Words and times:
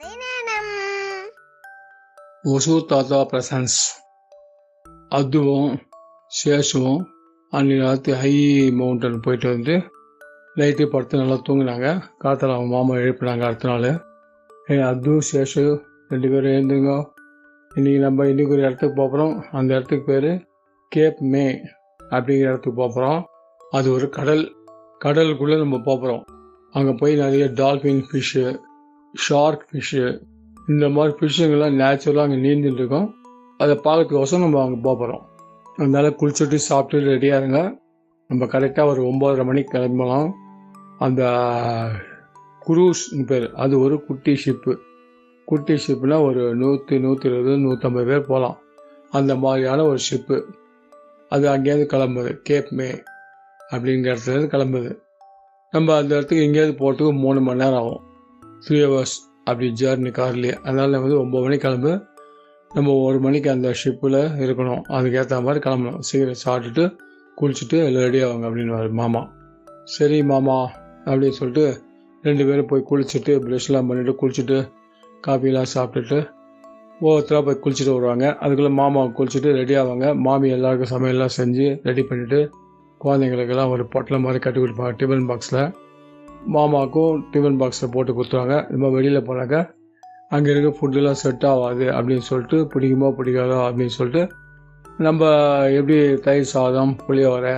கதை 0.00 0.12
நேரம் 0.20 0.70
ஒசூர் 2.50 2.86
தாத்தா 2.86 3.18
பிரசன்ஸ். 3.30 3.76
அதுவும் 5.08 5.68
சேஷுவும் 6.30 7.02
அன்றைக்கி 7.52 7.82
ராத்திரி 7.82 8.16
ஹை 8.18 8.32
மவுண்டன் 8.78 9.20
போயிட்டு 9.20 9.48
வந்து 9.48 9.74
நைட்டு 10.56 10.86
படுத்து 10.86 11.20
நல்லா 11.20 11.36
தூங்கினாங்க. 11.48 11.88
காத்தில் 12.18 12.54
அவங்க 12.56 12.70
மாமா 12.74 12.94
எழுப்பினாங்க 12.94 13.46
அடுத்த 13.48 13.68
நாள். 13.68 13.88
ஏ 14.70 14.80
அது 14.80 15.14
சேஷு 15.30 15.64
ரெண்டு 16.08 16.28
பேரும் 16.28 16.56
எழுந்துங்க. 16.56 16.92
இன்றைக்கி 17.70 18.02
நம்ம 18.06 18.24
இன்றைக்கி 18.24 18.56
ஒரு 18.58 18.66
இடத்துக்கு 18.66 18.98
போகிறோம் 19.02 19.34
அந்த 19.52 19.70
இடத்துக்கு 19.74 20.06
பேர் 20.12 20.30
கேப் 20.92 21.22
மே 21.34 21.46
அப்படிங்கிற 22.00 22.50
இடத்துக்கு 22.52 22.78
போகிறோம் 22.82 23.20
அது 23.72 23.88
ஒரு 23.92 24.08
கடல். 24.08 24.46
கடலுக்குள்ளே 25.04 25.58
நம்ம 25.58 25.82
போகிறோம் 25.90 26.22
அங்கே 26.72 26.94
போய் 27.02 27.22
நிறைய 27.24 27.46
டால்ஃபின் 27.62 28.06
ஃபிஷ்ஷு 28.10 28.46
ஷார்க் 29.14 29.64
ஃபிஷ்ஷு 29.70 30.04
இந்த 30.68 30.88
மாதிரி 30.88 31.12
ஃபிஷ்ஷுங்கெல்லாம் 31.18 31.78
நேச்சுரலாக 31.80 32.26
அங்கே 32.26 32.40
நீந்துட்டு 32.46 32.80
இருக்கோம். 32.80 33.14
அதை 33.58 33.80
பார்க்கறதுக்கோசம் 33.84 34.44
நம்ம 34.44 34.62
அங்கே 34.62 34.80
போகிறோம் 34.82 35.22
அதனால 35.76 36.08
குளிச்சுட்டு 36.08 36.54
சாப்பிட்டு 36.54 37.06
ரெடியாக 37.06 37.40
இருங்க. 37.40 37.60
நம்ம 38.28 38.44
கரெக்டாக 38.44 38.86
ஒரு 38.86 39.02
ஒம்பதரை 39.02 39.44
மணிக்கு 39.44 39.70
கிளம்பலாம். 39.70 40.34
அந்த 40.98 41.22
குரூஸ் 42.66 43.24
பேர். 43.26 43.52
அது 43.52 43.74
ஒரு 43.80 44.04
குட்டி 44.04 44.32
ஷிப்பு 44.44 44.74
குட்டி 45.48 45.74
ஷிப்புனா 45.74 46.18
ஒரு 46.26 46.42
நூற்றி 46.56 46.98
நூற்றி 46.98 47.28
இருபது 47.28 47.56
நூற்றம்பது 47.56 48.06
பேர் 48.06 48.28
போகலாம் 48.28 48.58
அந்த 49.10 49.36
மாதிரியான 49.36 49.84
ஒரு 49.84 49.98
ஷிப்பு 50.10 50.36
அது 51.28 51.48
அங்கேயிருந்து 51.48 51.86
கிளம்புது. 51.94 52.32
கேப் 52.48 52.70
மே 52.70 52.88
அப்படிங்கிற 53.70 54.10
இடத்துலேருந்து 54.12 54.52
கிளம்புது. 54.54 54.90
நம்ம 55.70 55.96
அந்த 55.96 56.12
இடத்துக்கு 56.14 56.44
எங்கேயாவது 56.44 56.74
போகிறதுக்கு 56.80 57.18
மூணு 57.18 57.40
மணி 57.40 57.62
நேரம் 57.64 57.78
ஆகும். 57.78 58.02
த்ரீ 58.66 58.78
ஹவர்ஸ் 58.84 59.16
அப்படி 59.48 59.66
ஜேர்னி 59.80 60.10
கார்லேயே 60.18 60.54
அதனால் 60.66 61.00
வந்து 61.04 61.16
ஒம்பது 61.22 61.44
மணிக்கு 61.46 61.64
கிளம்பு 61.66 61.92
நம்ம 62.70 62.94
ஒரு 63.06 63.18
மணிக்கு 63.20 63.48
அந்த 63.50 63.68
ஷிப்பில் 63.80 64.20
இருக்கணும். 64.44 64.82
அதுக்கேற்ற 64.96 65.36
மாதிரி 65.46 65.60
கிளம்பணும். 65.66 65.98
சீக்கிரம் 66.08 66.40
சாப்பிட்டுட்டு 66.44 66.84
குளிச்சுட்டு 67.40 67.76
எல்லாம் 67.88 68.04
ரெடி 68.06 68.20
ஆகுங்க 68.24 68.46
அப்படின்னு 68.48 68.98
மாமா. 69.00 69.22
சரி 69.96 70.18
மாமா 70.22 70.56
அப்படின்னு 71.06 71.36
சொல்லிட்டு 71.40 71.66
ரெண்டு 72.24 72.44
பேரும் 72.48 72.70
போய் 72.70 72.86
குளிச்சுட்டு 72.90 73.32
ப்ரெஷ்லாம் 73.44 73.88
பண்ணிவிட்டு 73.88 74.14
குளிச்சுட்டு 74.20 74.58
காஃபிலாம் 75.26 75.70
சாப்பிட்டுட்டு 75.74 76.18
ஒவ்வொருத்தராக 77.00 77.42
போய் 77.46 77.62
குளிச்சுட்டு 77.64 77.94
வருவாங்க. 77.96 78.26
அதுக்குள்ளே 78.40 78.72
மாமா 78.80 79.00
குளிச்சுட்டு 79.18 79.50
ரெடி 79.60 79.74
ஆவாங்க. 79.80 80.06
மாமி 80.26 80.48
எல்லாருக்கும் 80.56 80.92
சமையல்லாம் 80.94 81.34
செஞ்சு 81.38 81.66
ரெடி 81.88 82.02
பண்ணிவிட்டு 82.10 82.40
குழந்தைங்களுக்கெல்லாம் 83.00 83.72
ஒரு 83.76 83.84
பொட்டலை 83.94 84.20
மாதிரி 84.26 84.40
கட்டி 84.44 84.60
கொடுப்பாங்க 84.60 84.94
டிஃபன் 85.00 85.26
பாக்ஸில் 85.30 85.62
மாமாவுக்கும் 86.52 87.20
டிஃபன் 87.32 87.58
பாக்ஸில் 87.60 87.92
போட்டு 87.94 88.12
கொடுத்துருவாங்க. 88.12 88.56
இது 88.70 88.78
மாதிரி 88.78 88.96
வெளியில் 88.96 89.26
போனாக்கா 89.28 89.60
அங்கே 90.30 90.50
இருக்க 90.52 90.70
ஃபுட்டெல்லாம் 90.78 91.20
செட் 91.22 91.44
ஆகாது 91.50 91.86
அப்படின்னு 91.96 92.24
சொல்லிட்டு 92.30 92.58
பிடிக்குமோ 92.72 93.08
பிடிக்காதோ 93.18 93.58
அப்படின்னு 93.66 93.94
சொல்லிட்டு 93.98 94.22
நம்ம 94.98 95.22
எப்படி 95.78 95.96
தயிர் 96.26 96.52
சாதம் 96.54 96.92
புளியோரை 97.06 97.54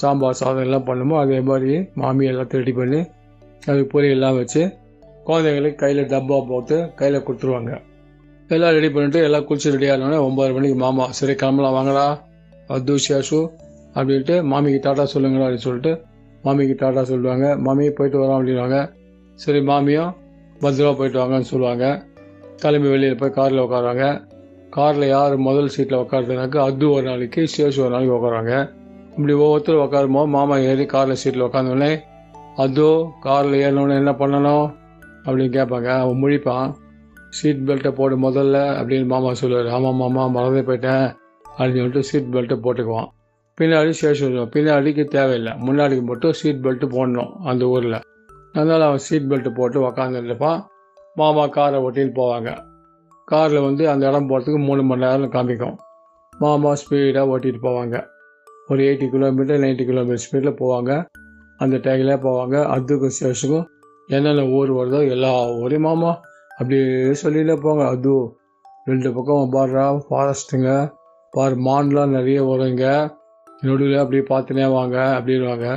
சாம்பார் 0.00 0.38
சாதம் 0.42 0.64
எல்லாம் 0.66 0.86
பண்ணுமோ 0.88 1.16
அதே 1.20 1.40
மாதிரி 1.40 1.74
மாமி 2.00 2.24
எல்லாத்தையும் 2.32 2.62
ரெடி 2.62 2.72
பண்ணி 2.72 3.00
அதுக்கு 3.62 3.88
பொரியெல்லாம் 3.94 4.38
வச்சு 4.40 4.62
குழந்தைங்களுக்கு 5.26 5.80
கையில் 5.82 6.08
டப்பா 6.12 6.38
போட்டு 6.48 6.76
கையில் 6.96 7.24
கொடுத்துருவாங்க. 7.26 7.72
எல்லாம் 8.50 8.74
ரெடி 8.76 8.88
பண்ணிட்டு 8.88 9.20
எல்லாம் 9.22 9.44
குளிச்சு 9.48 9.74
ரெடி 9.74 9.88
ஆனோடனே 9.90 10.18
ஒம்பது 10.28 10.54
மணிக்கு 10.54 10.78
மாமா 10.78 11.04
சரி 11.18 11.34
கிளம்பலாம் 11.34 11.76
வாங்கடா 11.76 12.06
அது 12.68 12.96
ஷேஷு 13.06 13.40
அப்படின்ட்டு 13.94 14.36
மாமிக்கு 14.50 14.80
டாட்டா 14.86 15.04
சொல்லுங்களா 15.14 15.46
அப்படின்னு 15.46 15.68
சொல்லிட்டு 15.68 15.92
மாமிக்கு 16.44 16.74
டாட்டா 16.84 17.02
சொல்லுவாங்க 17.02 17.56
மாமி 17.56 17.90
போயிட்டு 17.90 18.18
வரோம் 18.20 18.38
அப்படின்வாங்க 18.38 18.78
சரி 19.34 19.60
மாமியும் 19.60 20.12
பத்திரமா 20.60 20.96
போயிட்டு 20.96 21.18
வாங்கன்னு 21.20 21.50
சொல்லுவாங்க. 21.52 22.06
கிளம்பி 22.56 22.88
வெளியில் 22.88 23.16
போய் 23.16 23.30
காரில் 23.30 23.58
உட்காருவாங்க. 23.58 24.28
காரில் 24.70 25.06
யார் 25.08 25.36
முதல் 25.36 25.68
சீட்டில் 25.68 25.98
உட்காருதுனாக்க 25.98 26.56
அது 26.56 26.90
ஒரு 26.90 27.02
நாளைக்கு 27.02 27.48
சேஷு 27.56 27.80
ஒரு 27.80 27.90
நாளைக்கு 27.90 28.16
உட்காருவாங்க. 28.16 28.70
இப்படி 29.10 29.32
ஒவ்வொருத்தரும் 29.32 29.84
உட்காருமோ 29.86 30.26
மாமா 30.26 30.56
ஏறி 30.56 30.86
காரில் 30.86 31.14
சீட்டில் 31.14 31.42
உட்காந்தோடனே 31.42 32.00
அதோ 32.56 33.12
காரில் 33.20 33.58
ஏறினோடனே 33.64 33.94
என்ன 33.94 34.12
பண்ணணும்? 34.12 34.66
அப்படின்னு 35.24 35.54
கேட்பாங்க. 35.58 35.88
அவன் 35.98 36.22
முழிப்பான். 36.22 36.72
சீட் 37.30 37.62
பெல்ட்டை 37.66 37.90
போடு 37.90 38.16
முதல்ல 38.18 38.56
அப்படின்னு 38.80 39.06
மாமா 39.06 39.34
சொல்லுவார். 39.34 39.68
ஆமாம் 39.68 39.94
மாமா 39.94 40.26
மறந்தே 40.26 40.60
போயிட்டேன் 40.60 41.06
அப்படின்னு 41.58 41.82
சொல்லிட்டு 41.82 42.02
சீட் 42.02 42.32
பெல்ட்டை 42.32 42.56
போட்டுக்குவான். 42.64 43.10
பின்னாடி 43.60 43.92
சேஷ் 44.00 44.22
சொல்லுவான் 44.22 44.52
பின்னாடிக்கு 44.54 45.04
தேவையில்லை. 45.04 45.52
முன்னாடிக்கு 45.52 46.02
மட்டும் 46.02 46.32
சீட் 46.32 46.62
பெல்ட்டு 46.66 46.86
போடணும் 46.94 47.32
அந்த 47.44 47.66
ஊரில். 47.66 47.98
அதனால் 48.52 48.80
அவன் 48.80 48.98
சீட் 48.98 49.28
பெல்ட்டு 49.32 49.54
போட்டு 49.54 49.78
உக்காந்துருப்பான். 49.88 50.60
மாமா 51.14 51.46
காரை 51.46 51.80
ஓட்டின்னு 51.80 52.14
போவாங்க. 52.14 52.50
காரில் 53.24 53.60
வந்து 53.60 53.88
அந்த 53.88 54.08
இடம் 54.08 54.28
போகிறதுக்கு 54.30 54.58
மூணு 54.58 54.82
மணி 54.82 55.00
நேரம் 55.00 55.30
காமிக்கும். 55.30 55.76
மாமா 56.38 56.72
ஸ்பீடாக 56.72 57.32
ஓட்டிகிட்டு 57.34 57.62
போவாங்க. 57.62 57.96
ஒரு 58.68 58.82
எயிட்டி 58.82 59.08
கிலோமீட்டர் 59.08 59.60
நைன்ட்டி 59.60 59.84
கிலோமீட்டர் 59.84 60.24
ஸ்பீடில் 60.24 60.58
போவாங்க. 60.62 61.04
அந்த 61.56 61.76
டைமில் 61.76 62.22
போவாங்க. 62.26 62.56
அதுக்கும் 62.76 63.16
சேஷுக்கும் 63.20 63.66
என்னென்ன 64.06 64.46
ஊர் 64.46 64.72
வருதோ 64.72 65.08
எல்லா 65.08 65.50
ஊரையும் 65.50 65.86
மாமா 65.88 66.20
அப்படியே 66.48 66.84
சொல்லிட்டே 67.22 67.56
போங்க. 67.60 67.84
அது 67.86 68.14
ரெண்டு 68.84 69.12
பக்கம் 69.12 69.52
பாடுறா 69.52 70.00
ஃபாரஸ்ட்டுங்க 70.08 70.92
பார் 71.30 71.54
மான்லாம் 71.56 72.08
நிறைய 72.08 72.44
வருங்க 72.44 72.86
நடுவில் 73.62 74.02
அப்படியே 74.02 74.24
பார்த்துனே 74.30 74.66
வாங்க 74.76 74.96
அப்படின்வாங்க 75.16 75.68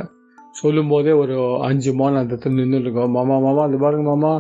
சொல்லும்போதே 0.60 1.12
ஒரு 1.22 1.36
அஞ்சு 1.68 1.92
மான் 2.00 2.20
அந்த 2.20 2.34
இடத்துல 2.34 2.58
நின்றுருக்கோம் 2.60 3.12
மாமா 3.16 3.36
மாமா 3.46 3.62
அது 3.68 3.78
பாருங்க 3.84 4.06
மாமா. 4.12 4.32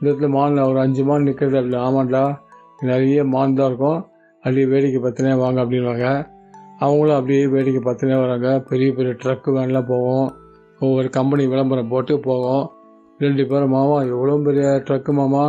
இந்த 0.00 0.06
இடத்துல 0.08 0.28
மான் 0.34 0.58
ஒரு 0.70 0.78
அஞ்சு 0.84 1.02
மான் 1.08 1.26
நிற்கிறது 1.28 1.58
அப்படி 1.60 1.78
ஆமாண்டா 1.86 2.22
நிறைய 2.88 3.20
மான் 3.34 3.56
தான் 3.58 3.68
இருக்கும். 3.70 4.00
அப்படியே 4.44 4.66
வேடிக்கை 4.72 4.98
பார்த்துனே 5.04 5.32
வாங்க 5.44 5.58
அப்படின்வாங்க 5.64 6.06
அவங்களும் 6.84 7.18
அப்படியே 7.18 7.46
வேடிக்கை 7.54 7.80
பார்த்துனே 7.86 8.16
வராங்க. 8.24 8.48
பெரிய 8.68 8.88
பெரிய 8.98 9.12
ட்ரக்கு 9.22 9.54
வேன்லாம் 9.56 9.88
போகும் 9.92 10.26
ஒவ்வொரு 10.80 11.08
கம்பெனி 11.16 11.44
விளம்பரம் 11.52 11.92
போட்டு 11.92 12.16
போகும் 12.28 12.66
ரெண்டு 13.20 13.44
பேரும் 13.46 13.74
மாமா 13.76 13.96
எவ்வளோ 14.12 14.36
பெரிய 14.48 14.66
ட்ரக்கு 14.88 15.12
மாமா? 15.12 15.44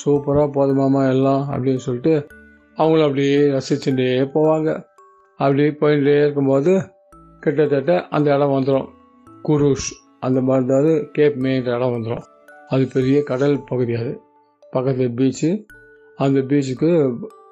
சூப்பராக 0.00 0.48
போதும் 0.56 0.80
மாமா 0.82 1.02
எல்லாம் 1.14 1.44
அப்படின்னு 1.52 1.82
சொல்லிட்டு 1.86 2.14
அவங்களும் 2.78 3.06
அப்படியே 3.08 3.38
ரசிச்சுட்டே 3.54 4.08
போவாங்க. 4.34 4.70
அப்படி 5.36 5.62
போயிட்டே 5.62 6.14
இருக்கும்போது 6.22 6.72
கிட்டத்தட்ட 7.40 8.08
அந்த 8.08 8.34
இடம் 8.34 8.50
வந்துடும் 8.50 8.86
குரூஸ் 9.48 9.88
அந்த 10.20 10.40
மாதிரி 10.40 10.66
அதாவது 10.66 11.08
கேப் 11.12 11.36
மேன்ற 11.36 11.76
இடம் 11.76 11.94
வந்துடும் 11.94 12.24
அது 12.68 12.88
பெரிய 12.92 13.22
கடல் 13.22 13.64
பகுதி 13.66 13.94
அது. 13.94 14.20
பக்கத்தில் 14.70 15.10
பீச்சு 15.10 15.50
அந்த 16.16 16.40
பீச்சுக்கு 16.40 16.90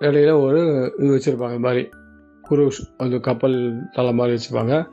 இடையில 0.01 0.43
ஒரு 0.43 0.61
இது 0.99 1.11
வச்சுருப்பாங்க 1.17 1.55
இந்த 1.57 1.59
மாதிரி. 1.59 1.89
குரூஸ் 2.51 2.81
அந்த 2.97 3.19
கப்பல் 3.19 3.57
தலை 3.93 4.13
மாதிரி 4.13 4.35
வச்சுருப்பாங்க. 4.37 4.87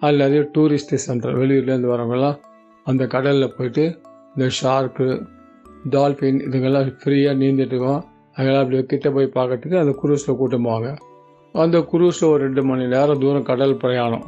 அதில் 0.00 0.16
நிறைய 0.16 0.50
டூரிஸ்ட் 0.54 0.94
சென்டர் 1.06 1.38
வெளியூர்லேருந்து 1.38 1.90
வரவங்கலாம் 1.92 2.38
அந்த 2.84 3.06
கடலில் 3.06 3.54
போயிட்டு 3.56 3.84
இந்த 4.34 4.50
ஷார்க்கு 4.62 5.08
டால்ஃபின் 5.90 6.40
இதுங்கெல்லாம் 6.46 6.88
ஃப்ரீயாக 7.04 7.40
நீந்திட்டு 7.42 7.72
இருக்கோம். 7.72 8.04
அதெல்லாம் 8.34 8.64
அப்படி 8.64 8.84
கிட்ட 8.84 9.10
போய் 9.10 9.30
பார்க்கறதுக்கு 9.34 9.78
அந்த 9.78 9.94
குரூஸில் 10.02 10.36
கூட்டம் 10.36 10.64
போவாங்க. 10.64 10.96
அந்த 11.62 11.78
குரூஸில் 11.90 12.30
ஒரு 12.30 12.40
ரெண்டு 12.44 12.62
மணி 12.64 12.84
நேரம் 12.86 13.18
தூரம் 13.18 13.48
கடல் 13.50 13.76
பிரயாணம். 13.76 14.24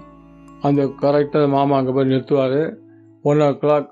அந்த 0.61 0.83
கரெக்டாக 1.03 1.49
மாமா 1.49 1.77
அங்கே 1.77 1.93
போய் 1.93 2.09
நிறுத்துவார். 2.09 2.61
ஒன் 3.23 3.41
ஓ 3.41 3.49
கிளாக் 3.63 3.89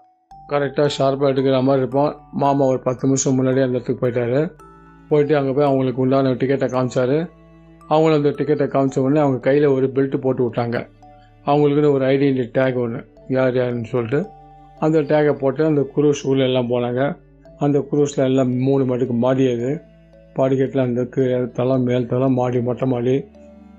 கரெக்டாக 0.52 0.88
ஷார்ப்பாக 0.97 1.32
எடுக்கிற 1.32 1.62
மாதிரி 1.62 1.82
இருப்போம் 1.82 2.12
மாமா 2.32 2.64
ஒரு 2.64 2.78
பத்து 2.78 3.06
நிமிஷம் 3.06 3.34
முன்னாடியே 3.34 3.64
அந்த 3.64 3.78
இடத்துக்கு 3.78 4.02
போயிட்டார். 4.02 4.52
போயிட்டு 5.08 5.36
அங்கே 5.36 5.52
போய் 5.52 5.64
அவங்களுக்கு 5.64 6.00
உண்டான 6.00 6.32
டிக்கெட்டை 6.32 6.69
காமிச்சார். 6.74 7.16
அவங்களும் 7.88 8.19
அந்த 8.20 8.32
டிக்கெட்டை 8.38 8.66
காமிச்ச 8.69 8.98
உடனே 8.98 9.20
அவங்க 9.20 9.38
கையில் 9.38 9.66
ஒரு 9.66 9.86
பெல்ட்டு 9.94 10.16
போட்டு 10.16 10.42
விட்டாங்க. 10.47 10.88
அவங்களுக்குன்னு 11.47 11.92
ஒரு 11.92 12.04
ஐடென்டி 12.04 12.47
டேக் 12.58 12.78
ஒன்று 12.84 13.00
யார் 13.28 13.54
யாருன்னு 13.56 13.84
சொல்லிட்டு. 13.84 14.20
அந்த 14.78 14.98
டேக்கை 15.00 15.34
போட்டு 15.38 15.64
அந்த 15.64 15.82
குரூஸ் 15.97 16.22
உள்ள 16.22 16.44
எல்லாம் 16.44 16.71
போனாங்க. 16.71 17.03
அந்த 17.59 17.78
குரூஸில் 17.91 18.27
எல்லாம் 18.30 18.50
மூணு 18.56 18.84
மடுக்கு 18.84 19.15
மாறியது. 19.24 19.71
படிக்கட்டில் 20.38 20.86
அந்த 20.86 21.03
கீழே 21.15 21.38
தளம் 21.59 21.84
மேல் 21.88 22.09
தளம் 22.12 22.36
மாடி 22.38 22.60
மொட்டை 22.68 22.86
மாடி. 22.92 23.15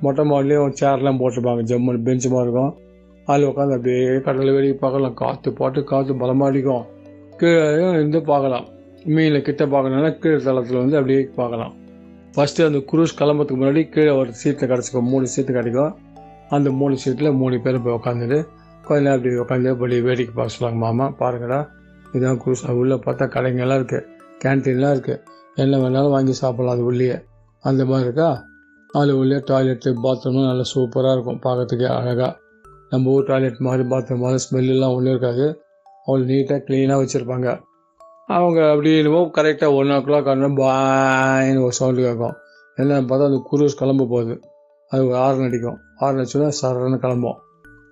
மொட்டை 0.03 0.23
மாடிலையும் 0.31 0.75
சேர்லாம் 0.79 1.19
போட்டிருப்பாங்க 1.21 1.63
ஜம்முன்னு 1.71 2.05
பெஞ்சு 2.07 2.29
மாதிரி 2.33 2.47
இருக்கும். 2.47 2.73
அதில் 3.27 3.47
உட்காந்து 3.51 3.75
அப்படியே 3.77 4.03
கடலை 4.27 4.51
வெளியே 4.57 4.75
பார்க்கலாம் 4.83 5.15
காற்று 5.21 5.49
பாட்டு 5.59 5.79
காற்று 5.91 6.13
பலமாடிக்கும் 6.21 6.85
கீழே 7.39 7.63
இருந்து 7.97 8.19
பார்க்கலாம். 8.31 8.67
மீனை 9.15 9.39
கிட்ட 9.47 9.63
பார்க்கணுன்னா 9.73 10.11
கீழே 10.23 10.39
தளத்தில் 10.47 10.81
வந்து 10.83 10.97
அப்படியே 10.99 11.21
பார்க்கலாம். 11.39 11.73
ஃபஸ்ட்டு 12.35 12.67
அந்த 12.69 12.79
குரூஸ் 12.89 13.17
கிளம்புறதுக்கு 13.19 13.59
முன்னாடி 13.61 13.81
கீழே 13.95 14.11
ஒரு 14.21 14.31
சீட்டில் 14.41 14.71
கிடச்சிக்கும் 14.71 15.09
மூணு 15.13 15.27
சீட்டு 15.33 15.51
கிடைக்கும். 15.59 15.93
அந்த 16.55 16.69
மூணு 16.79 16.95
சீட்டில் 17.03 17.37
மூணு 17.41 17.55
பேர் 17.65 17.83
போய் 17.85 17.97
உட்காந்துட்டு 17.99 18.39
கொஞ்ச 18.87 18.99
நேரம் 19.05 19.17
அப்படி 19.17 19.31
உட்காந்து 19.43 19.71
படி 19.79 19.95
வேடிக்கை 20.07 20.33
பார்க்க 20.35 20.55
சொல்லுவாங்க 20.55 20.79
மாமா 20.85 21.05
பாருங்கடா 21.21 21.57
இதான் 22.15 22.39
குரூஸ் 22.43 22.63
உள்ளே 22.81 22.97
பார்த்தா 23.05 23.25
கடைங்கெல்லாம் 23.33 23.79
இருக்குது 23.81 24.05
கேன்டீன்லாம் 24.43 24.93
இருக்குது 24.95 25.21
என்ன 25.57 25.77
வேணாலும் 25.77 26.09
வாங்கி 26.09 26.33
சாப்பிடலாம் 26.33 26.75
அது 26.75 26.85
உள்ளேயே. 26.85 27.15
அந்த 27.59 27.85
மாதிரி 27.85 28.03
இருக்கா? 28.03 28.43
அது 28.89 29.17
உள்ளே 29.17 29.35
டாய்லெட்டு 29.35 29.89
பாத்ரூமும் 30.03 30.47
நல்லா 30.47 30.65
சூப்பராக 30.75 31.11
இருக்கும் 31.11 31.39
பார்க்கறதுக்கே 31.45 31.87
அழகாக 31.87 32.37
நம்ம 32.89 33.11
ஊர் 33.11 33.25
டாய்லெட் 33.25 33.57
மாதிரி 33.57 33.89
பாத்ரூம் 33.89 34.17
மாதிரி 34.17 34.43
ஸ்மெல்லாம் 34.43 34.95
ஒன்றும் 34.95 35.13
இருக்காது. 35.13 35.61
அவ்வளோ 36.07 36.25
நீட்டாக 36.31 36.59
க்ளீனாக 36.67 36.99
வச்சுருப்பாங்க. 37.01 37.59
அவங்க 38.27 38.69
அப்படி 38.69 38.97
என்னமோ 38.97 39.31
கரெக்டாக 39.37 39.75
ஒன் 39.75 39.91
ஓ 39.91 39.97
கிளாக் 39.97 40.29
ஆனால் 40.29 40.53
பாயின்னு 40.53 41.63
ஒரு 41.63 41.71
சவுண்டு 41.71 42.01
கேட்கும். 42.01 42.35
என்னன்னு 42.77 43.09
பார்த்தா 43.09 43.27
அந்த 43.29 43.41
குரூஸ் 43.51 43.77
கிளம்ப 43.77 44.07
போகுது. 44.09 44.39
அது 44.89 45.07
ஒரு 45.07 45.17
ஆறு 45.17 45.43
அடிக்கும். 45.43 45.77
ஆறு 45.97 46.17
அடிச்சோன்னா 46.17 46.51
சரன்னு 46.61 46.97
கிளம்பும். 46.97 47.37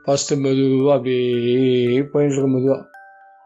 ஃபஸ்ட்டு 0.06 0.38
மெதுவாக 0.38 0.98
அப்படியே 0.98 2.02
போயிட்டு 2.12 2.36
இருக்கும் 2.36 2.56
மெதுவாக 2.56 2.82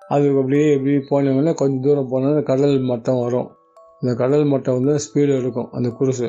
அது 0.07 0.27
அப்படியே 0.29 0.73
எப்படி 0.73 0.93
போனோம்னா 1.09 1.53
கொஞ்சம் 1.53 1.81
தூரம் 1.81 2.11
போனோன்னா 2.11 2.43
கடல் 2.43 2.79
மட்டம் 2.79 3.21
வரும். 3.21 3.49
இந்த 4.01 4.11
கடல் 4.15 4.45
மட்டம் 4.45 4.77
வந்து 4.79 5.03
ஸ்பீடு 5.05 5.33
இருக்கும். 5.41 5.69
அந்த 5.71 5.89
குருசு 5.99 6.27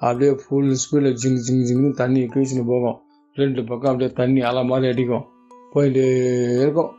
அப்படியே 0.00 0.32
ஃபுல் 0.42 0.72
ஸ்பீடில் 0.82 1.16
ஜிங் 1.22 1.40
ஜிங் 1.46 1.64
ஜிங்னு 1.68 1.90
தண்ணி 2.00 2.22
கீழ்ச்சின்னு 2.22 2.66
போகும். 2.66 2.96
ரெண்டு 3.34 3.60
பக்கம் 3.64 3.90
அப்படியே 3.92 4.10
தண்ணி 4.20 4.40
அலை 4.40 4.64
மாதிரி 4.64 4.92
அடிக்கும். 4.92 5.24
போயிட்டு 5.72 6.04
இருக்கும். 6.62 6.90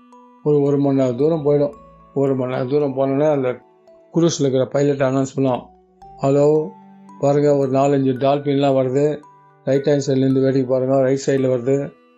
ஒரு 0.44 0.58
ஒரு 0.62 0.78
மணி 0.80 0.98
நேரம் 1.00 1.20
தூரம் 1.22 1.46
போயிடும். 1.46 1.76
ஒரு 2.14 2.36
மணி 2.36 2.52
நேரம் 2.54 2.70
தூரம் 2.70 2.96
போனோன்னே 2.98 3.28
அந்த 3.32 3.50
குரூஸில் 4.14 4.44
இருக்கிற 4.44 4.66
பைலட் 4.66 5.06
அனௌன்ஸ் 5.08 5.36
பண்ணுவோம் 5.36 5.64
ஹலோ 6.24 6.46
பாருங்கள் 7.20 7.60
ஒரு 7.62 7.72
நாலஞ்சு 7.72 8.14
டால்பின்லாம் 8.24 8.78
வருது. 8.80 9.06
ரைட் 9.68 9.88
ஹேண்ட் 9.90 10.06
சைட்லேருந்து 10.08 10.44
வேடிக்கை 10.46 10.70
பாருங்கள் 10.74 11.04
ரைட் 11.08 11.24
சைடில் 11.26 11.52
வருது. 11.54 11.76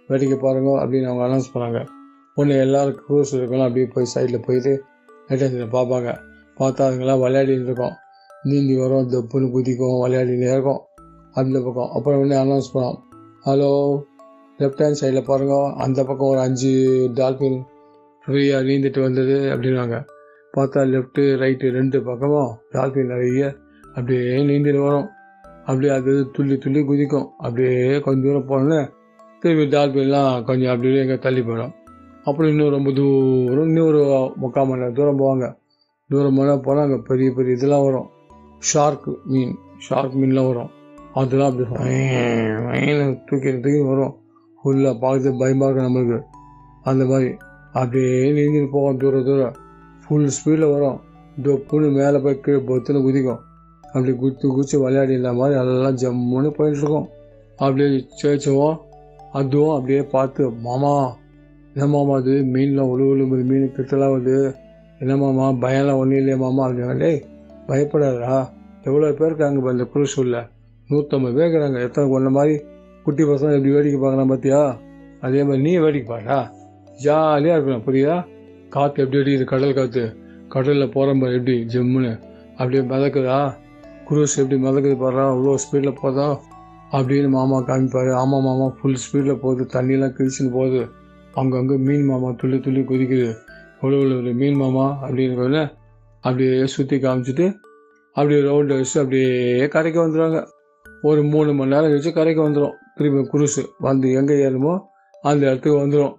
வேடிக்கை 0.10 0.38
பாருங்க 0.38 0.70
அப்படின்னு 0.84 1.10
அவங்க 1.10 1.24
அனௌன்ஸ் 1.28 1.54
பண்ணாங்க. 1.54 1.80
ஒன்று 2.36 2.60
எல்லோரும் 2.66 3.00
குரூஸ் 3.08 3.34
இருக்கலாம் 3.40 3.68
அப்படியே 3.68 3.88
போய் 3.94 4.12
சைடில் 4.16 4.46
போயிட்டு 4.48 4.74
ரைட் 5.28 5.42
ஹேண்ட் 5.42 5.56
சைடில் 5.56 5.76
பார்ப்பாங்க. 5.78 6.12
பார்த்தா 6.60 6.88
அதுங்கெல்லாம் 6.88 7.24
விளையாடிட்டு 7.24 7.64
இருக்கோம். 7.64 7.96
நீந்தி 8.44 8.78
வரும் 8.78 9.10
தப்புன்னு 9.10 9.52
குதிக்கும் 9.52 10.06
விளையாடினே 10.06 10.52
இருக்கும். 10.52 10.82
அந்த 11.32 11.62
பக்கம். 11.62 11.90
அப்புறம் 11.90 12.20
உடனே 12.20 12.38
அனௌன்ஸ் 12.44 12.72
பண்ணோம். 12.74 12.98
ஹலோ 13.46 13.72
லெஃப்ட் 14.60 14.82
ஹேண்ட் 14.82 15.02
சைடில் 15.02 15.24
பாருங்க. 15.24 15.74
அந்த 15.78 16.04
பக்கம் 16.04 16.28
ஒரு 16.28 16.40
அஞ்சு 16.40 16.72
டால்ஃபின் 17.16 17.60
ஃப்ரீயாக 18.26 18.64
நீந்திட்டு 18.70 19.02
வந்தது 19.02 19.36
அப்படின்னாங்க. 19.56 19.98
பார்த்தா 20.58 20.82
லெஃப்ட்டு 20.94 21.24
ரைட்டு 21.42 21.72
ரெண்டு 21.72 22.04
பக்கமும் 22.04 22.58
டால்பின் 22.72 23.06
நிறைய 23.06 23.56
அப்படியே 23.88 24.20
நீந்திட்டு 24.20 24.84
வரும். 24.84 25.08
அப்படியே 25.44 25.94
அது 25.94 26.32
துள்ளி 26.32 26.58
துள்ளி 26.58 26.84
குதிக்கும். 26.84 27.28
அப்படியே 27.38 28.00
கொஞ்சம் 28.00 28.24
தூரம் 28.24 28.48
போனோன்னே 28.48 28.90
திரும்பி 29.40 29.78
டால்பின்லாம் 29.78 30.44
கொஞ்சம் 30.44 30.72
அப்படியே 30.76 31.00
எங்கே 31.00 31.18
தள்ளி 31.18 31.42
போயிடும். 31.42 31.74
அப்புறம் 32.24 32.52
இன்னும் 32.52 32.70
ரொம்ப 32.70 32.92
தூரம் 32.92 33.68
இன்னும் 33.68 33.88
ஒரு 33.88 34.32
முக்கால் 34.36 34.68
மணி 34.68 34.80
நேரம் 34.80 34.94
தூரம் 34.94 35.20
போவாங்க. 35.20 35.58
தூரம் 36.10 36.36
போனால் 36.36 36.60
போனால் 36.60 36.84
அங்கே 36.84 37.02
பெரிய 37.08 37.32
பெரிய 37.32 37.56
இதெல்லாம் 37.56 37.84
வரும். 37.84 38.10
ஷார்க்கு 38.74 39.12
மீன். 39.26 39.56
ஷார்க் 39.78 40.16
மீன்லாம் 40.16 40.48
வரும். 40.48 40.70
அதெல்லாம் 41.14 41.50
அப்படி 41.50 43.14
தூக்கி 43.26 43.52
தூக்கி 43.52 43.82
வரும். 43.82 44.16
ஃபுல்லாக 44.60 45.00
பார்த்து 45.00 45.38
பயமாக 45.38 45.72
இருக்கும் 45.72 45.88
நம்மளுக்கு. 45.88 46.24
அந்த 46.84 47.06
மாதிரி. 47.06 47.36
அப்படியே 47.74 48.32
நீந்திட்டு 48.32 48.72
போவோம் 48.72 48.98
தூரம் 48.98 49.26
தூரம் 49.26 49.56
ஃபுல் 50.04 50.30
ஸ்பீடில் 50.38 50.72
வரும். 50.72 51.00
தொப்புன்னு 51.44 51.92
மேலே 51.94 52.18
போய் 52.18 52.40
கீழே 52.40 52.58
பொத்துன்னு 52.58 53.02
குதிக்கும். 53.02 53.40
அப்படி 53.82 54.16
குத்து 54.16 54.48
குச்சி 54.48 54.78
விளையாடி 54.78 55.14
இந்த 55.14 55.34
மாதிரி 55.34 55.60
அதெல்லாம் 55.60 55.96
ஜம்முன்னு 55.96 56.50
போயிட்டுருக்கோம் 56.58 57.08
அப்படியே 57.58 58.08
சேச்சுவோம். 58.24 58.78
அதுவும் 59.32 59.76
அப்படியே 59.76 60.02
பார்த்து 60.02 60.50
மாமா 60.50 61.16
என்ன 61.74 61.88
மாமா 61.88 62.16
அது 62.16 62.32
மீன்லாம் 62.32 62.92
உழு 62.94 63.06
உழும்புது 63.14 63.44
மீன் 63.44 63.74
கிட்டலாம் 63.76 64.14
வருது 64.14 64.56
என்ன 65.00 65.18
மாமா 65.18 65.46
பயம்லாம் 65.66 65.96
ஒன்றும் 65.96 66.18
இல்லையா 66.18 66.38
மாமா 66.38 66.68
அப்படின்னா 66.68 66.98
டேய் 66.98 67.20
பயப்படாதா 67.68 68.38
எவ்வளோ 68.84 69.12
பேர் 69.12 69.28
இருக்காங்க 69.28 69.58
இப்போ 69.58 69.72
இந்த 69.72 69.84
குரூசூரில் 69.84 70.42
நூற்றம்பது 70.90 71.34
பேர் 71.34 71.46
இருக்கிறாங்க 71.46 71.82
எத்தனை 71.82 72.10
கொண்ட 72.10 72.30
மாதிரி 72.30 72.56
குட்டி 73.04 73.24
பசங்க 73.24 73.58
எப்படி 73.58 73.70
வேடிக்கை 73.70 74.00
பார்க்கலாம் 74.00 74.32
பார்த்தியா 74.32 74.62
அதே 75.22 75.44
மாதிரி 75.44 75.62
நீ 75.62 75.78
வேடிக்கை 75.78 76.10
பாடா 76.10 76.40
ஜாலியாக 77.02 77.56
இருக்கணும் 77.58 77.86
புரியுதா? 77.88 78.16
காற்று 78.70 79.04
எப்படி 79.04 79.20
அடிக்குது 79.22 79.44
கடல் 79.44 79.74
காற்று 79.74 80.04
கடலில் 80.48 80.90
போகிற 80.90 81.36
எப்படி 81.38 81.66
ஜம்முன்னு. 81.74 82.12
அப்படியே 82.58 82.82
மிதக்குதா? 82.84 83.40
குரூஸ் 84.10 84.38
எப்படி 84.38 84.58
மிதக்குது 84.62 84.96
பாடுறா 84.96 85.24
அவ்வளோ 85.34 85.56
ஸ்பீடில் 85.56 86.00
போதா? 86.02 86.40
அப்படின்னு 86.92 87.30
மாமா 87.30 87.58
காமிப்பார். 87.60 88.12
ஆமாம் 88.14 88.44
மாமா 88.44 88.68
ஃபுல் 88.68 88.96
ஸ்பீடில் 88.96 89.40
போகுது. 89.40 89.64
தண்ணியெலாம் 89.74 90.16
கிழிச்சுன்னு 90.18 90.52
போகுது. 90.52 90.82
அங்கங்கே 91.34 91.78
மீன் 91.78 92.06
மாமா 92.06 92.30
துள்ளி 92.32 92.60
துள்ளி 92.60 92.82
குதிக்குது. 92.82 93.30
இவ்வளோ 93.82 94.18
ஒரு 94.18 94.34
மீன் 94.34 94.56
மாமா 94.56 95.00
அப்படின்னு 95.02 95.70
அப்படியே 96.22 96.66
சுற்றி 96.66 96.98
காமிச்சிட்டு 96.98 97.56
அப்படியே 98.14 98.42
ரவுண்டு 98.42 98.76
வச்சு 98.76 99.00
அப்படியே 99.00 99.68
கரைக்கு 99.68 100.08
வந்துடுவாங்க 100.08 100.48
ஒரு 101.02 101.24
மூணு 101.24 101.54
மணி 101.54 101.70
நேரம் 101.70 101.92
கழிச்சு 101.92 102.14
கரைக்கு 102.14 102.50
வந்துடும் 102.50 102.74
திரும்பி 102.96 103.30
குருசு 103.30 103.66
வந்து 103.78 104.12
எங்கே 104.12 104.34
ஏறுமோ 104.34 104.80
அந்த 105.22 105.46
இடத்துக்கு 105.46 105.88
வந்துடும் 105.88 106.16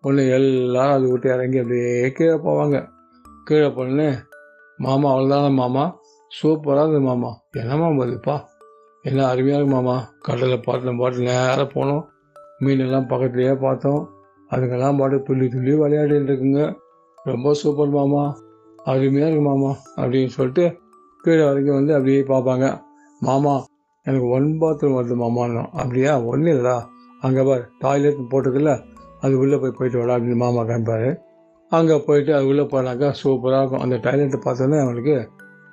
ஒன்று 0.00 0.28
எல்லாரும் 0.28 0.92
அது 0.92 1.10
விட்டு 1.10 1.28
இறங்கி 1.28 1.58
அப்படியே 1.58 2.10
கீழே 2.10 2.32
போவாங்க. 2.32 2.88
கீழே 3.44 3.66
போனே 3.66 4.14
மாமா 4.76 5.16
அவ்வளோதான 5.16 5.52
மாமா? 5.52 6.00
சூப்பராக 6.42 6.78
இருந்தது 6.78 7.00
மாமா. 7.00 7.40
என்னம்மா 7.52 7.88
போதுப்பா 7.88 8.48
என்ன 9.02 9.26
அருமையாக 9.26 9.62
இருக்கு 9.62 9.80
மாமா. 9.80 10.12
கடலில் 10.20 10.60
பாட்டு 10.60 10.96
பாட்டு 10.96 11.18
நேராக 11.18 11.62
போனோம். 11.62 12.04
மீனெல்லாம் 12.58 13.08
பக்கத்துலேயே 13.08 13.60
பார்த்தோம். 13.60 14.08
அதுக்கெல்லாம் 14.50 14.98
பாட்டு 14.98 15.22
துள்ளி 15.22 15.48
துள்ளி 15.48 15.72
விளையாடிட்டு 15.72 16.30
இருக்குங்க. 16.32 16.76
ரொம்ப 17.26 17.52
சூப்பர் 17.60 17.96
மாமா. 17.96 18.22
அருமையாக 18.78 19.30
இருக்கு 19.30 19.44
மாமா 19.48 19.70
அப்படின்னு 19.96 20.32
சொல்லிட்டு 20.36 20.64
கீழே 21.24 21.42
வரைக்கும் 21.44 21.78
வந்து 21.78 21.92
அப்படியே 21.94 22.20
பார்ப்பாங்க. 22.32 22.66
மாமா 23.22 23.54
எனக்கு 24.06 24.26
ஒன் 24.36 24.46
பாத்ரூம் 24.60 24.96
வருது 24.98 25.16
மாமான்னு 25.22 25.62
அப்படியா? 25.80 26.12
ஒன்றும் 26.30 26.52
இல்லைடா. 26.52 26.76
அங்கே 27.22 27.42
பார் 27.42 27.64
டாய்லெட் 27.78 28.20
போட்டிருக்குல்ல 28.32 28.72
அது 29.20 29.34
உள்ளே 29.38 29.56
போய் 29.56 29.76
போயிட்டு 29.78 29.98
வரா 30.00 30.16
அப்படின்னு 30.16 30.42
மாமா 30.44 30.62
காமிப்பார் 30.62 31.10
அங்கே 31.72 31.96
போயிட்டு 32.06 32.32
அது 32.34 32.46
உள்ளே 32.46 32.62
போனாக்கா 32.62 33.08
சூப்பராக 33.22 33.60
இருக்கும். 33.62 33.82
அந்த 33.84 33.96
டாய்லெட்டை 34.04 34.38
பார்த்தோன்னே 34.44 34.78
அவனுக்கு 34.84 35.16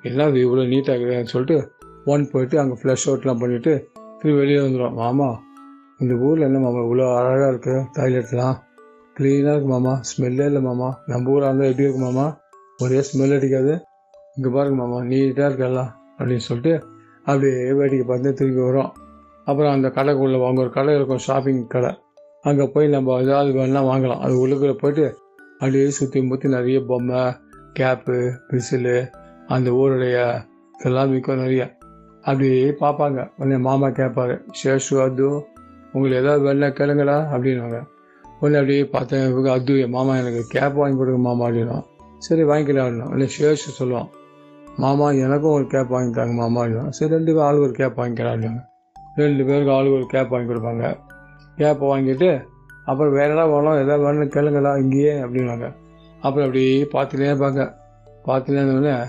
எல்லாம் 0.02 0.30
இது 0.30 0.40
இவ்வளோ 0.46 0.64
நீட்டாக 0.72 0.96
இருக்குதுன்னு 0.96 1.32
சொல்லிட்டு 1.34 1.56
ஒன் 2.04 2.30
போயிட்டு 2.32 2.56
அங்கே 2.60 2.76
ஃப்ளஷ் 2.80 3.06
அவுட்லாம் 3.08 3.40
பண்ணிவிட்டு 3.42 3.72
திரும்பி 4.18 4.40
வெளியே 4.40 4.60
வந்துடும் 4.60 4.94
மாமா 4.94 5.28
இந்த 5.98 6.14
ஊரில் 6.14 6.42
என்ன 6.42 6.58
மாமா 6.58 6.80
இவ்வளோ 6.86 7.06
அழகாக 7.18 7.50
இருக்குது 7.52 7.84
டாய்லெட்லாம் 7.96 8.56
க்ளீனாக 9.18 9.54
இருக்கு 9.54 9.68
மாமா. 9.68 10.00
ஸ்மெல்லே 10.10 10.46
இல்லை 10.46 10.62
மாமா. 10.62 11.02
நம்ம 11.06 11.30
ஊராக 11.30 11.46
இருந்தால் 11.46 11.70
எப்படி 11.70 11.86
இருக்கு 11.86 12.00
மாமா? 12.00 12.26
ஒரே 12.78 13.04
ஸ்மெல் 13.08 13.36
அடிக்காது. 13.36 13.74
இங்கே 14.34 14.50
பாருங்க 14.50 14.76
மாமா 14.76 14.98
நீட்டாக 15.02 15.48
இருக்கலாம் 15.50 15.90
அப்படின்னு 16.18 16.44
சொல்லிட்டு 16.48 16.74
அப்படியே 17.18 17.72
வேடிக்கை 17.72 18.06
பார்த்து 18.06 18.32
திரும்பி 18.32 18.60
வரும் 18.60 18.90
அப்புறம் 19.44 19.72
அந்த 19.72 19.88
கடைக்குள்ளே 19.88 20.38
வாங்க 20.38 20.60
ஒரு 20.60 20.70
கடை 20.70 20.94
இருக்கும் 20.94 21.18
ஷாப்பிங் 21.18 21.66
கடை. 21.66 21.90
அங்கே 22.42 22.66
போய் 22.66 22.86
நம்ம 22.88 23.20
ஏதாவது 23.20 23.50
வேணால் 23.52 23.88
வாங்கலாம். 23.90 24.18
அது 24.18 24.46
உள்ளுக்குள்ளே 24.46 24.76
போயிட்டு 24.78 25.06
அப்படியே 25.50 25.90
சுற்றி 25.90 26.22
முற்றி 26.22 26.48
நிறைய 26.48 26.80
பொம்மை 26.80 27.22
கேப்பு 27.78 28.16
பிசிலு 28.50 29.08
அந்த 29.46 29.70
ஊருடைய 29.70 30.44
இதெல்லாம் 30.80 31.10
விற்கும் 31.10 31.36
நிறைய. 31.36 31.76
அப்படியே 32.20 32.70
பார்ப்பாங்க. 32.80 33.30
உடனே 33.36 33.56
மாமா 33.56 33.88
கேட்பாரு 33.88 34.36
சேஷு 34.62 34.94
அது 35.02 35.28
உங்களுக்கு 35.92 36.22
ஏதாவது 36.22 36.42
வேணா 36.48 36.68
கேளுங்களா 36.78 37.18
அப்படின்வாங்க 37.34 37.78
உடனே 38.40 38.54
அப்படியே 38.54 38.84
பார்த்தேன் 38.84 39.30
இவங்க 39.30 39.52
அது 39.52 39.80
என் 39.80 39.90
மாமா 39.90 40.16
எனக்கு 40.16 40.44
கேப் 40.48 40.72
வாங்கி 40.72 40.96
கொடுங்க 40.96 41.18
மாமா 41.18 41.48
அப்படின்னா. 41.48 41.84
சரி 42.18 42.42
வாங்கிக்கலாம் 42.42 42.86
இல்லை 42.86 43.06
உடனே 43.06 43.56
சொல்லுவான். 43.78 44.08
மாமா 44.76 45.10
எனக்கும் 45.10 45.50
ஒரு 45.50 45.66
கேப் 45.66 45.88
வாங்கி 45.88 46.14
தாங்க 46.14 46.32
மாமா 46.32 46.64
அப்படின்னா. 46.64 46.88
சரி 46.88 47.10
ரெண்டு 47.10 47.34
பேர் 47.34 47.42
ஆளுக்கு 47.42 47.64
ஒரு 47.64 47.72
கேப் 47.72 48.00
வாங்கிக்கலாம் 48.00 48.34
அப்படின்னு 48.34 48.62
ரெண்டு 49.16 49.44
பேருக்கு 49.44 49.72
ஆளுக்கு 49.72 49.96
ஒரு 49.96 50.06
கேப் 50.06 50.28
வாங்கி 50.28 50.52
கொடுப்பாங்க. 50.52 50.96
கேப்பை 51.56 51.86
வாங்கிட்டு 51.92 52.44
அப்புறம் 52.84 53.12
வேற 53.12 53.32
எதாவது 53.32 53.52
வேணும் 53.52 53.88
எதாவது 53.88 54.04
வேணும்னு 54.06 54.34
கேளுங்களா 54.36 54.80
இங்கேயே 54.80 55.12
அப்படின்னாங்க. 55.12 55.74
அப்புறம் 56.20 56.46
அப்படியே 56.46 56.82
பார்த்துட்டே 56.82 57.38
பார்க்க 57.38 57.76
பார்த்துட்டே 58.26 58.56
இருந்தோடனே 58.56 59.06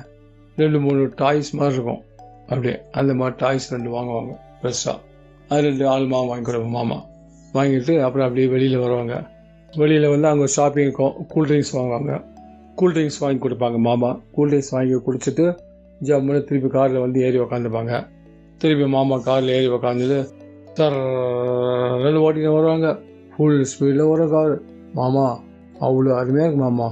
ரெண்டு 0.55 0.79
மூணு 0.79 1.12
டாய்ஸ் 1.15 1.55
மாதிரி 1.55 1.74
இருக்கும். 1.74 2.01
அப்படியே 2.41 2.79
அந்த 2.91 3.13
மாதிரி 3.13 3.38
டாய்ஸ் 3.38 3.72
ரெண்டு 3.72 3.89
வாங்குவாங்க 3.89 4.34
பெருசாக 4.62 5.00
அது 5.50 5.62
ரெண்டு 5.62 5.88
ஆள் 5.88 6.05
மாமா 6.05 6.27
வாங்கி 6.27 6.43
கொடுப்போம் 6.43 6.72
மாமா. 6.72 7.03
வாங்கிட்டு 7.55 7.93
அப்புறம் 8.05 8.25
அப்படியே 8.27 8.47
வெளியில் 8.53 8.83
வருவாங்க. 8.83 9.15
வெளியில் 9.71 10.11
வந்து 10.13 10.27
அவங்க 10.31 10.47
ஷாப்பிங் 10.55 10.85
இருக்கும் 10.87 11.13
கூல்ட்ரிங்க்ஸ் 11.33 11.73
வாங்குவாங்க. 11.77 12.13
கூல்ட்ரிங்க்ஸ் 12.79 13.21
வாங்கி 13.23 13.39
கொடுப்பாங்க 13.43 13.77
மாமா. 13.87 14.09
கூல்ட்ரிங்க்ஸ் 14.35 14.73
வாங்கி 14.75 14.97
குடிச்சிட்டு 15.07 15.45
ஜம்முன்னு 16.07 16.41
திருப்பி 16.49 16.69
காரில் 16.75 17.03
வந்து 17.05 17.19
ஏறி 17.27 17.39
உக்காந்துப்பாங்க. 17.45 17.93
திருப்பி 18.61 18.85
மாமா 18.95 19.15
காரில் 19.27 19.53
ஏறி 19.57 19.69
உக்காந்துட்டு 19.77 20.19
ரெண்டு 22.03 22.19
ஓட்டிட்டு 22.25 22.51
வருவாங்க. 22.55 22.87
ஃபுல் 23.33 23.61
ஸ்பீடில் 23.71 24.09
வரும் 24.09 24.31
கார் 24.33 24.53
மாமா 24.99 25.25
அவ்வளோ 25.85 26.11
அருமையாக 26.19 26.47
இருக்கு 26.47 26.61
மாமா. 26.63 26.87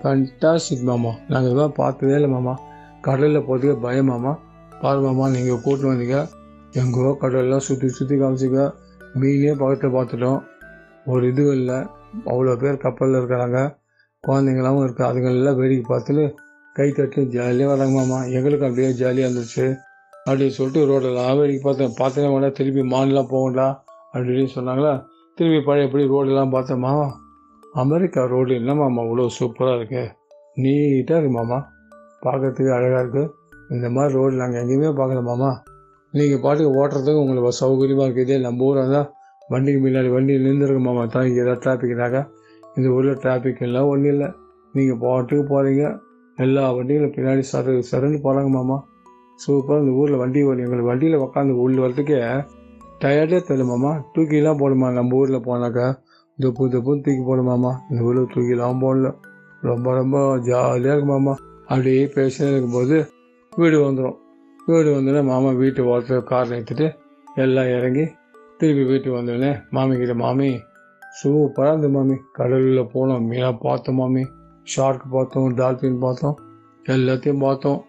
ஃபண்டாஸ்டிக் 0.00 0.84
மாமா. 0.90 1.12
நாங்கள் 1.30 1.50
இதெல்லாம் 1.50 1.74
பார்த்ததே 1.80 2.14
இல்லை 2.18 2.30
மாமா. 2.34 2.54
கடலில் 3.06 3.46
போகிறதுக்கு 3.48 3.84
பயம் 3.86 4.10
மாமா. 4.12 4.32
பாரு 4.82 5.00
மாமா 5.06 5.24
நீங்கள் 5.36 5.62
கூட்டின்னு 5.64 5.92
வந்தீங்க. 5.92 6.18
எங்கோ 6.82 7.12
கடலெல்லாம் 7.22 7.66
சுற்றி 7.68 7.88
சுற்றி 7.96 8.16
காமிச்சிங்க. 8.22 8.62
மீனே 9.14 9.52
பக்கத்தில் 9.52 9.90
பார்த்துட்டோம். 9.90 10.42
ஒரு 11.06 11.28
இது 11.28 11.52
இல்லை. 11.52 11.74
அவ்வளோ 12.26 12.56
பேர் 12.56 12.76
கப்பலில் 12.76 13.18
இருக்கிறாங்க. 13.20 13.76
குழந்தைங்களாவும் 14.28 14.84
இருக்குது 14.84 15.08
அதுங்களெல்லாம் 15.08 15.56
வேடிக்கை 15.56 15.96
பார்த்துட்டு 15.96 16.34
கை 16.74 16.92
தட்டி 16.92 17.26
ஜாலியாக 17.26 17.74
வராங்க 17.74 18.00
மாமா. 18.00 18.24
எங்களுக்கு 18.24 18.66
அப்படியே 18.66 18.92
ஜாலியாக 18.92 19.32
இருந்துச்சு. 19.32 19.76
அப்படின்னு 20.26 20.48
சொல்லிட்டு 20.48 20.86
ரோடெல்லாம் 20.86 21.38
வேடிக்கை 21.38 21.62
பார்த்தேன். 21.62 21.94
பார்த்தேன் 21.98 22.30
வேணா 22.30 22.52
திருப்பி 22.52 22.82
மான்லாம் 22.82 23.30
போகண்டா 23.30 23.80
அப்படின்னு 24.14 24.48
சொன்னாங்களா? 24.54 25.06
திருப்பி 25.34 25.72
எப்படி 25.72 26.04
ரோடெல்லாம் 26.04 26.50
பார்த்தேன் 26.50 26.78
மாமா. 26.78 27.18
அமெரிக்கா 27.74 28.24
ரோடு 28.24 28.54
என்ன 28.54 28.74
மாமா? 28.74 29.02
இவ்வளோ 29.02 29.26
சூப்பராக 29.40 29.78
இருக்குது 29.78 30.12
நீட்டாக 30.56 31.18
இருக்கு 31.18 31.30
மாமா. 31.30 31.68
பார்க்கறதுக்கு 32.22 32.72
அழகாக 32.72 33.02
இருக்குது 33.02 33.30
இந்த 33.70 33.90
மாதிரி 33.90 34.14
ரோடு 34.14 34.36
நாங்கள் 34.36 34.62
எங்கேயுமே 34.62 34.90
பார்க்கல 35.00 35.22
மாமா. 35.22 35.62
நீங்கள் 36.14 36.42
பாட்டுக்கு 36.44 36.76
ஓட்டுறதுக்கு 36.80 37.22
உங்களுக்கு 37.22 37.58
சௌகரியமாக 37.62 38.06
இருக்குது 38.06 38.26
இதே 38.26 38.36
நம்ம 38.46 38.64
ஊராக 38.68 38.88
தான் 38.96 39.08
வண்டிக்கு 39.52 39.80
முன்னாடி 39.84 40.08
வண்டி 40.14 40.32
நின்றுருக்குமாமா 40.46 40.94
மாமா. 40.98 41.04
தான் 41.14 41.26
இங்கே 41.28 41.40
ஏதாவது 41.44 41.60
டிராஃபிக்னாக்கா 41.64 42.22
இந்த 42.76 42.86
ஊரில் 42.96 43.18
டிராஃபிக் 43.22 43.62
இல்லை 43.66 43.80
ஒன்றும் 43.92 44.12
இல்லை. 44.14 44.28
நீங்கள் 44.74 45.00
பாட்டுக்கு 45.04 45.44
போகிறீங்க 45.52 45.84
எல்லா 46.38 46.62
வண்டிகளும் 46.76 47.14
பின்னாடி 47.16 47.42
சரு 47.52 47.72
சரண்டு 47.90 48.18
போகிறாங்க 48.26 48.50
மாமா. 48.58 48.76
சூப்பராக 49.40 49.82
இந்த 49.82 49.92
ஊரில் 50.00 50.20
வண்டி 50.22 50.40
வரும் 50.48 50.64
எங்களுக்கு 50.66 50.90
வண்டியில் 50.90 51.22
உட்காந்து 51.26 51.54
உள்ள 51.64 51.76
வரதுக்கே 51.84 52.20
டயர்டே 53.02 53.38
தெரியல 53.48 53.66
மாமா. 53.72 53.92
தூக்கிலாம் 54.14 54.60
போடுமா? 54.62 54.88
நம்ம 54.98 55.16
ஊரில் 55.20 55.44
போனாக்கா 55.48 55.86
துப்பு 56.38 56.64
துப்புன்னு 56.74 57.04
தூக்கி 57.06 57.22
போடுமாமா 57.30 57.72
இந்த 57.90 58.00
ஊரில் 58.08 58.32
தூக்கிலாம் 58.34 58.82
போடல. 58.84 59.08
ரொம்ப 59.62 59.94
ரொம்ப 60.00 60.16
ஜாலியாக 60.48 60.94
இருக்குமாம்மா 60.94 61.34
அப்படியே 61.72 62.04
பேசினே 62.16 62.50
இருக்கும்போது 62.52 62.96
வீடு 63.52 63.76
வந்துடும் 63.86 64.18
வீடு 64.66 64.88
வந்தோடனே 64.96 65.22
மாமா 65.24 65.50
வீட்டு 65.50 65.84
ஓரத்தில் 65.84 66.22
காரில் 66.22 66.52
நிறுத்திட்டு 66.52 66.86
எல்லாம் 67.34 67.68
இறங்கி 67.68 68.04
திருப்பி 68.58 68.84
வீட்டுக்கு 68.84 69.18
வந்தோடனே 69.18 69.62
மாமி 69.70 69.96
கிட்ட 69.96 70.14
மாமி 70.14 70.60
சூப்பராக 71.22 71.68
இருந்தது 71.68 71.88
மாமி. 71.88 72.16
கடலில் 72.32 72.90
போனோம் 72.94 73.24
மீனாக 73.30 73.58
பார்த்தோம் 73.60 73.94
மாமி. 73.94 74.26
ஷார்க் 74.62 75.04
பார்த்தோம் 75.10 75.56
டால்ஃபின் 75.56 75.98
பார்த்தோம். 75.98 76.36
எல்லாத்தையும் 76.84 77.38
பார்த்தோம். 77.38 77.84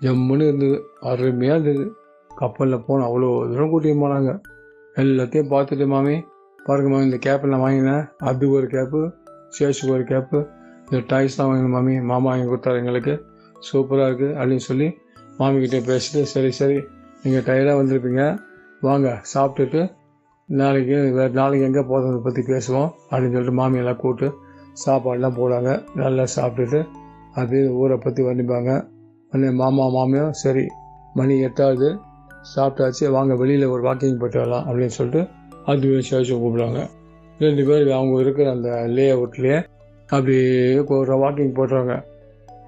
ஜம்முன்னு 0.00 0.46
இருந்தது. 0.48 0.84
அருமையாக 1.00 1.60
இருந்தது. 1.60 1.96
கப்பலில் 2.30 2.84
போனோம். 2.88 3.06
அவ்வளோ 3.08 3.28
தூரம் 3.50 3.72
கூட்டிட்டு 3.72 4.02
போனாங்க. 4.04 4.40
எல்லாத்தையும் 4.94 5.50
பார்த்துட்டு 5.54 5.86
மாமி 5.86 6.24
பாருங்க 6.64 6.90
மாமி 6.90 7.04
இந்த 7.04 7.18
கேப்பை 7.26 7.46
நான் 7.46 7.60
வாங்கினேன். 7.60 8.04
அது 8.16 8.50
ஒரு 8.50 8.66
கேப்பு 8.66 9.12
சேஷுக்கு 9.58 9.90
ஒரு 9.90 10.02
கேப்பு 10.02 10.38
இந்த 10.90 10.98
டாய்ஸ்லாம் 11.12 11.48
வாங்கினேன் 11.50 11.76
மாமி. 11.76 12.00
மாமா 12.00 12.30
வாங்கி 12.30 12.48
கொடுத்தாரு 12.50 12.76
எங்களுக்கு. 12.76 13.14
சூப்பராக 13.72 14.08
இருக்குது 14.10 14.36
அப்படின்னு 14.40 14.68
சொல்லி 14.70 14.88
மாமிக்கிட்டே 15.38 15.80
பேசிட்டு 15.90 16.20
சரி 16.32 16.50
சரி 16.60 16.78
நீங்கள் 17.22 17.44
டயர்டாக 17.46 17.76
வந்திருப்பீங்க. 17.80 18.22
வாங்க 18.86 19.08
சாப்பிட்டுட்டு 19.32 19.82
நாளைக்கு 20.48 20.96
வேறு 21.18 21.32
நாளைக்கு 21.40 21.66
எங்கே 21.68 21.82
போகிறத 21.90 22.18
பற்றி 22.26 22.42
பேசுவோம் 22.50 22.90
அப்படின்னு 23.10 23.36
சொல்லிட்டு 23.36 23.58
மாமியெல்லாம் 23.60 24.00
கூப்பிட்டு 24.02 24.28
சாப்பாடெலாம் 24.84 25.38
போடாங்க. 25.40 25.70
நல்லா 26.02 26.24
சாப்பிட்டுட்டு 26.36 26.80
அப்படியே 27.36 27.62
ஊரை 27.82 27.96
பற்றி 27.98 28.22
வண்டிப்பாங்க 28.28 28.72
உடனே 29.32 29.50
மாமா 29.60 29.84
மாமியும் 29.96 30.34
சரி 30.42 30.64
மணி 31.18 31.34
எட்டாவது 31.48 31.88
சாப்பிட்டாச்சு 32.54 33.04
வாங்க 33.16 33.34
வெளியில் 33.42 33.72
ஒரு 33.74 33.82
வாக்கிங் 33.88 34.20
போயிட்டு 34.22 34.40
வரலாம் 34.42 34.66
அப்படின்னு 34.68 34.96
சொல்லிட்டு 34.98 35.22
அதுவே 35.72 36.00
சேஷம் 36.08 36.42
கூப்பிடுவாங்க 36.42 36.80
ரெண்டு 37.40 37.62
பேர் 37.68 37.88
அவங்க 37.98 38.20
இருக்கிற 38.24 38.48
அந்த 38.56 38.70
லே 38.96 39.06
அவுட்லேயே 39.14 39.58
அப்படி 40.08 40.36
ஒரு 40.98 41.16
வாக்கிங் 41.24 41.56
போட்டுருவாங்க. 41.58 41.94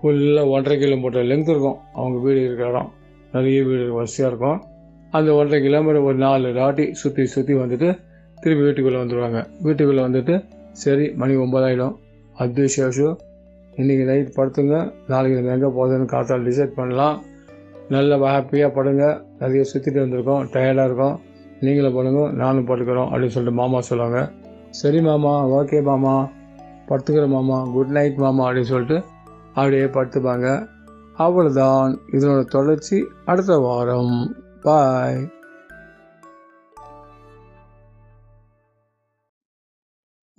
ஃபுல்லாக 0.06 0.48
ஒன்றரை 0.48 0.78
கிலோமீட்டர் 0.78 1.24
லென்த் 1.24 1.50
இருக்கும். 1.50 1.78
அவங்க 1.94 2.18
வீடு 2.18 2.44
இருக்கிற 2.44 2.68
இடம். 2.68 2.92
நிறைய 3.32 3.62
வீடு 3.62 3.92
வசதியாக 3.92 4.36
இருக்கும். 4.36 4.74
அந்த 5.10 5.32
ஒன்றரை 5.34 5.62
கிலோமீட்டர் 5.62 6.02
ஒரு 6.02 6.14
நாலு 6.14 6.52
ராட்டி 6.52 6.94
சுற்றி 6.94 7.26
சுற்றி 7.26 7.54
வந்துட்டு 7.54 7.98
திருப்பி 8.40 8.64
வீட்டுக்குள்ளே 8.64 8.98
வந்துடுவாங்க 8.98 9.46
வீட்டுக்குள்ளே 9.62 10.02
வந்துட்டு 10.02 10.44
சரி 10.72 11.10
மணி 11.10 11.36
ஒம்பதாயிடும் 11.36 11.94
அது 12.36 12.68
சேஷம் 12.76 13.16
இன்றைக்கி 13.76 14.04
நைட் 14.04 14.32
படுத்துங்க 14.36 14.92
நாளைக்கு 15.08 15.42
நம்ம 15.42 15.54
எங்கே 15.56 15.80
போகுதுன்னு 15.80 16.04
காற்றால் 16.04 16.46
டிசைட் 16.46 16.74
பண்ணலாம். 16.74 17.22
நல்ல 17.88 18.16
ஹாப்பியாக 18.16 18.74
படுங்க. 18.74 19.22
நிறைய 19.38 19.64
சுற்றிட்டு 19.72 20.02
வந்திருக்கோம். 20.04 20.46
டயர்டாக 20.52 20.84
இருக்கும். 20.84 21.20
நீங்களும் 21.60 21.94
படுங்க 21.94 22.32
நானும் 22.32 22.66
படுக்கிறோம் 22.66 23.08
அப்படின்னு 23.10 23.34
சொல்லிட்டு 23.36 23.60
மாமா 23.60 23.80
சொல்லுவாங்க. 23.80 24.30
சரி 24.70 25.00
மாமா 25.00 25.48
ஓகே 25.48 25.82
மாமா. 25.82 26.28
படுத்துக்கிறேன் 26.88 27.28
மாமா. 27.28 27.62
குட் 27.72 27.86
நைட் 27.86 28.14
மாமா 28.14 28.50
அப்படின்னு 28.50 28.72
சொல்லிட்டு 28.72 29.04
அப்படியே 29.56 29.84
படுத்துப்பாங்க. 29.84 30.68
அவ்வளோதான் 31.18 31.98
இதனோட 32.12 32.44
தொடர்ச்சி 32.44 33.08
அடுத்த 33.24 33.58
வாரம். 33.58 34.36
பாய் 34.60 35.30